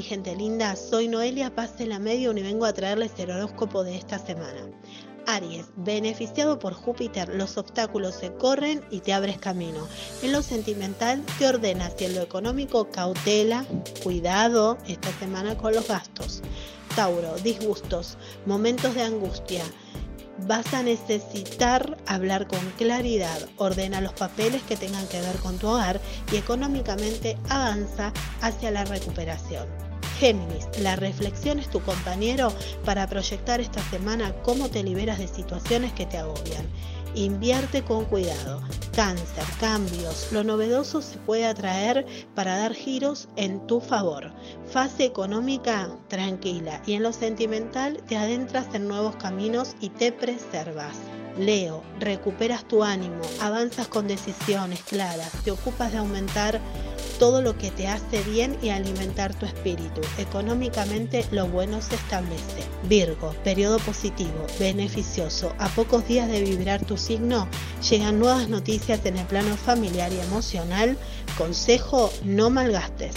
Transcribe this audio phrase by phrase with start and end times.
[0.00, 3.84] mi gente linda, soy Noelia Paz de la Medium y vengo a traerles el horóscopo
[3.84, 4.66] de esta semana.
[5.26, 9.86] Aries, beneficiado por Júpiter, los obstáculos se corren y te abres camino.
[10.22, 13.66] En lo sentimental te ordenas y en lo económico cautela,
[14.02, 16.40] cuidado esta semana con los gastos.
[16.96, 19.64] Tauro, disgustos, momentos de angustia.
[20.46, 25.68] Vas a necesitar hablar con claridad, ordena los papeles que tengan que ver con tu
[25.68, 26.00] hogar
[26.32, 29.89] y económicamente avanza hacia la recuperación.
[30.20, 32.52] Géminis, la reflexión es tu compañero
[32.84, 36.66] para proyectar esta semana cómo te liberas de situaciones que te agobian.
[37.14, 38.60] Invierte con cuidado.
[38.94, 44.30] Cáncer, cambios, lo novedoso se puede atraer para dar giros en tu favor.
[44.70, 46.82] Fase económica, tranquila.
[46.84, 50.98] Y en lo sentimental, te adentras en nuevos caminos y te preservas.
[51.38, 56.60] Leo, recuperas tu ánimo, avanzas con decisiones claras, te ocupas de aumentar
[57.20, 60.00] todo lo que te hace bien y alimentar tu espíritu.
[60.16, 62.64] Económicamente lo bueno se establece.
[62.88, 65.52] Virgo, periodo positivo, beneficioso.
[65.58, 67.46] A pocos días de vibrar tu signo,
[67.88, 70.96] llegan nuevas noticias en el plano familiar y emocional.
[71.36, 73.12] Consejo, no malgastes.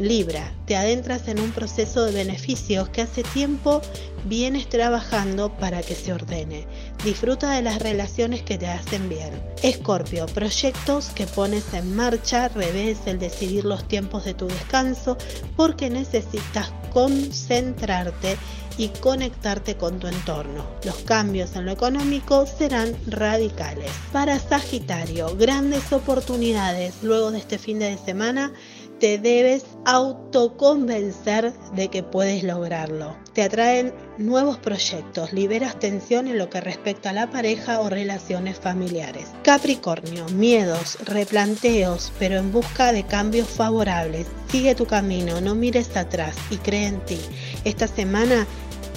[0.00, 3.80] Libra, te adentras en un proceso de beneficios que hace tiempo
[4.24, 6.66] vienes trabajando para que se ordene.
[7.04, 9.30] Disfruta de las relaciones que te hacen bien.
[9.62, 15.18] Escorpio, proyectos que pones en marcha, revés el decidir los tiempos de tu descanso
[15.54, 18.38] porque necesitas concentrarte
[18.78, 20.64] y conectarte con tu entorno.
[20.84, 23.90] Los cambios en lo económico serán radicales.
[24.10, 28.50] Para Sagitario, grandes oportunidades luego de este fin de semana
[28.98, 33.14] te debes autoconvencer de que puedes lograrlo.
[33.34, 38.58] Te atraen nuevos proyectos, liberas tensión en lo que respecta a la pareja o relaciones
[38.58, 39.26] familiares.
[39.42, 44.26] Capricornio, miedos, replanteos, pero en busca de cambios favorables.
[44.50, 47.20] Sigue tu camino, no mires atrás y cree en ti.
[47.64, 48.46] Esta semana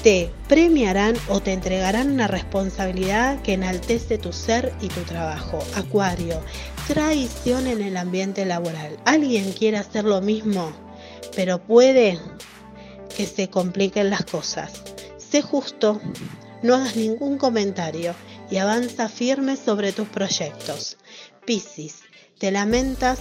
[0.04, 5.60] te premiarán o te entregarán una responsabilidad que enaltece tu ser y tu trabajo.
[5.76, 6.42] Acuario,
[6.88, 8.98] traición en el ambiente laboral.
[9.06, 10.72] ¿Alguien quiere hacer lo mismo?
[11.36, 12.20] Pero puede
[13.16, 14.84] que se compliquen las cosas.
[15.30, 16.00] Sé justo,
[16.64, 18.16] no hagas ningún comentario
[18.50, 20.98] y avanza firme sobre tus proyectos.
[21.46, 21.98] Piscis,
[22.40, 23.20] te lamentas,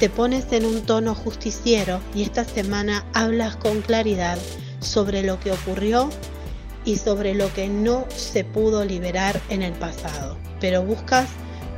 [0.00, 4.38] te pones en un tono justiciero y esta semana hablas con claridad
[4.80, 6.08] sobre lo que ocurrió
[6.86, 10.38] y sobre lo que no se pudo liberar en el pasado.
[10.58, 11.28] Pero buscas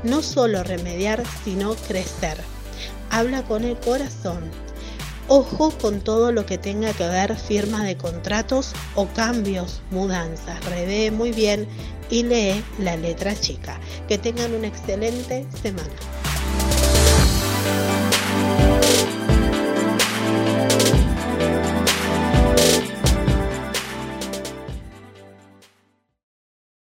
[0.05, 2.39] no solo remediar, sino crecer.
[3.11, 4.51] Habla con el corazón.
[5.29, 10.63] Ojo con todo lo que tenga que ver firma de contratos o cambios, mudanzas.
[10.67, 11.67] Revé muy bien
[12.11, 13.81] y lee la letra chica.
[14.07, 15.89] Que tengan una excelente semana.